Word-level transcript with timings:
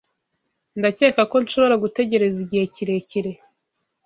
Ndakeka 0.79 1.21
ko 1.31 1.35
nshobora 1.43 1.75
gutegereza 1.83 2.37
igihe 2.45 2.65
kirekire. 2.75 3.31